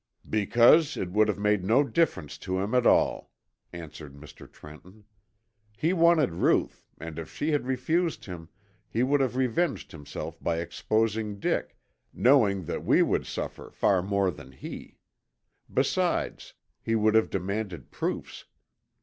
"Because 0.31 0.97
it 0.97 1.11
would 1.11 1.27
have 1.27 1.37
made 1.37 1.63
no 1.63 1.83
difference 1.83 2.39
to 2.39 2.57
him 2.57 2.73
at 2.73 2.87
all," 2.87 3.29
answered 3.71 4.15
Mr. 4.15 4.51
Trenton. 4.51 5.03
"He 5.77 5.93
wanted 5.93 6.31
Ruth 6.31 6.83
and 6.97 7.19
if 7.19 7.31
she 7.31 7.51
had 7.51 7.67
refused 7.67 8.25
him 8.25 8.49
he 8.89 9.03
would 9.03 9.21
have 9.21 9.35
revenged 9.35 9.91
himself 9.91 10.41
by 10.43 10.57
exposing 10.59 11.39
Dick, 11.39 11.77
knowing 12.15 12.63
that 12.65 12.83
we 12.83 13.03
would 13.03 13.27
suffer 13.27 13.69
far 13.69 14.01
more 14.01 14.31
than 14.31 14.53
he. 14.53 14.97
Besides, 15.71 16.55
he 16.81 16.95
would 16.95 17.13
have 17.13 17.29
demanded 17.29 17.91
proofs. 17.91 18.45